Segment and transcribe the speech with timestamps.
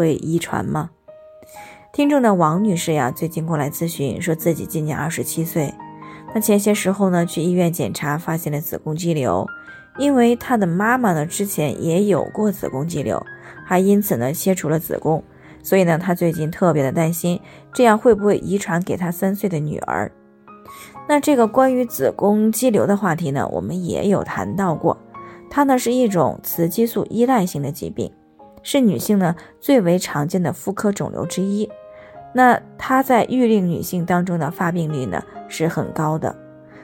[0.00, 0.88] 会遗传吗？
[1.92, 5.74] 听众的王女士呀，最近过来咨询，说自己今年二十七岁，
[6.34, 9.46] 那前些时候呢，去医院检查，发现了子宫肌瘤。
[9.98, 13.22] 因为她的妈妈呢，之前也有过子宫肌瘤，
[13.66, 15.22] 还因此呢，切除了子宫，
[15.62, 17.38] 所以呢，她最近特别的担心，
[17.74, 20.10] 这样会不会遗传给她三岁的女儿？
[21.06, 24.96] 那这个关于子宫肌瘤的话题呢，我们也有谈到过，
[25.50, 28.10] 它呢是一种雌激素依赖性的疾病。
[28.62, 31.68] 是女性呢最为常见的妇科肿瘤之一，
[32.34, 36.36] 那它在育龄女性当中的发病率呢是很高的。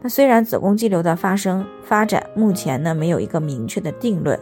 [0.00, 4.38] 那虽然子宫肌瘤的发生发展目前呢没有一个明确的定论，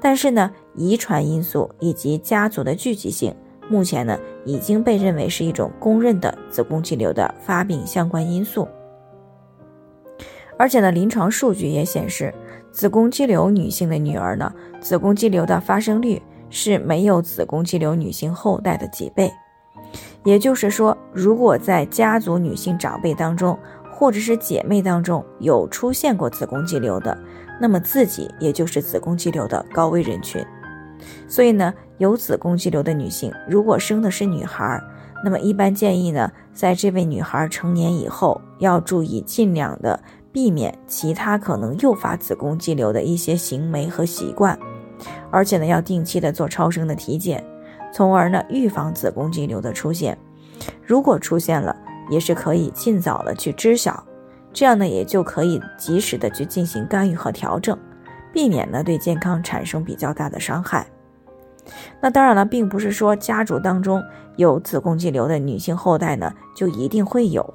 [0.00, 3.34] 但是呢遗传因素以及家族的聚集性，
[3.68, 8.68] 目前呢已经被认为是一种公认的子宫肌瘤的发病相关因素。
[10.56, 12.32] 而且呢临床数据也显示，
[12.70, 16.20] 子宫肌瘤女性的女儿呢子宫肌瘤的发生率。
[16.50, 19.32] 是没有子宫肌瘤女性后代的几倍，
[20.24, 23.58] 也就是说，如果在家族女性长辈当中，
[23.92, 27.16] 或者是姐妹当中有出现过子宫肌瘤的，
[27.60, 30.44] 那么自己也就是子宫肌瘤的高危人群。
[31.28, 34.80] 所以呢，有子宫肌瘤的女性，如果生的是女孩，
[35.24, 39.98] 那么一般建议呢，在这位女孩成年以后，要注意尽量的
[40.32, 44.58] 避免其他可能诱发子宫肌瘤的一些行为和习惯。
[45.30, 47.44] 而且呢，要定期的做超声的体检，
[47.92, 50.16] 从而呢预防子宫肌瘤的出现。
[50.84, 51.74] 如果出现了，
[52.10, 54.02] 也是可以尽早的去知晓，
[54.52, 57.78] 这样呢也就可以及时的去进行干预和调整，
[58.32, 60.86] 避免呢对健康产生比较大的伤害。
[62.00, 64.02] 那当然了，并不是说家族当中
[64.36, 67.54] 有子宫肌瘤的女性后代呢就一定会有，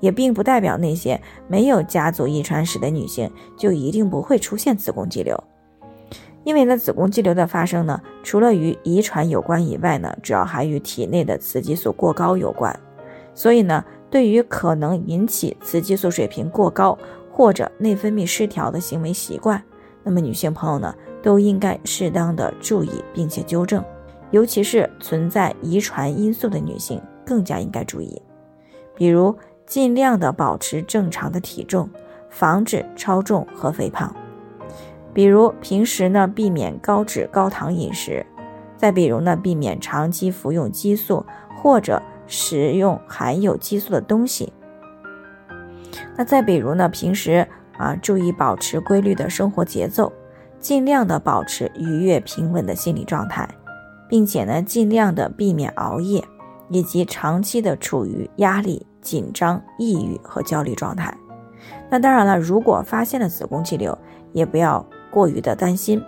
[0.00, 1.18] 也并不代表那些
[1.48, 5.42] 没有家族遗传史的女性就一定不会出现子宫肌瘤。
[6.44, 12.78] 因为呢，子宫肌瘤的发生呢，除了与遗传有关以外呢，主要还与体内的雌激素过高有关。
[13.34, 16.96] 所以呢，对于可能引起雌激素水平过高
[17.32, 19.60] 或者内分泌失调的行为习惯，
[20.02, 23.82] 那么女性朋友呢，都应该适当的注意并且纠正，
[24.30, 28.20] 尤其是存在遗传因素的女性更加应该注意，
[28.94, 29.34] 比如
[29.66, 31.88] 尽量的保持正常的体重，
[32.28, 34.14] 防止超重和肥胖。
[35.14, 38.26] 比如平时呢，避免高脂高糖饮食；
[38.76, 41.24] 再比如呢，避免长期服用激素
[41.56, 44.52] 或者食用含有激素的东西。
[46.16, 47.46] 那再比如呢，平时
[47.78, 50.12] 啊，注意保持规律的生活节奏，
[50.58, 53.48] 尽量的保持愉悦平稳的心理状态，
[54.08, 56.24] 并且呢，尽量的避免熬夜，
[56.68, 61.16] 以及长期的处于压力、紧张、抑郁和焦虑状态。
[61.88, 63.96] 那当然了，如果发现了子宫肌瘤，
[64.32, 64.84] 也不要。
[65.14, 66.02] 过于的担心，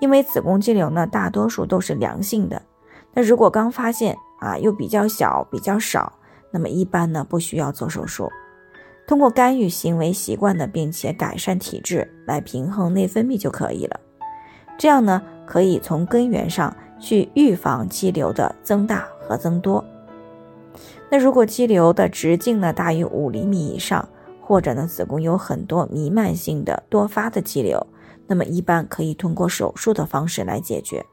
[0.00, 2.62] 因为子宫肌瘤呢，大多数都是良性的。
[3.12, 6.12] 那如果刚发现啊，又比较小、比较少，
[6.52, 8.30] 那么一般呢不需要做手术，
[9.08, 13.98] 通过干预行为习惯的，并且改善体质来平衡内分泌就可以了。
[14.78, 19.84] 这样呢，可以从根源上去预防肌瘤的增大和增多。
[21.10, 24.08] 那如果肌瘤的直径呢大于五厘米以上，
[24.48, 27.86] 或者呢子宫有很多弥漫性的多发的肌瘤。
[28.26, 31.04] 那么一般可以通过手术的方式来解决，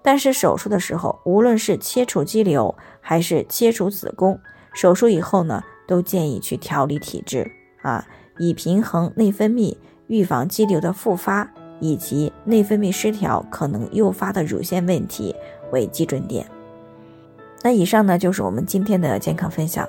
[0.00, 4.38] 但是手术的时候，无论是切除肌瘤还是切除子宫，
[4.72, 7.50] 手术以后呢，都建议去调理体质
[7.82, 8.06] 啊，
[8.38, 15.34] 以平衡内分泌、预防肌瘤的复发以及内分泌失调可能诱发的乳腺问题
[15.72, 16.46] 为基准点。
[17.60, 19.88] 那以上呢就是我们今天的健康分享，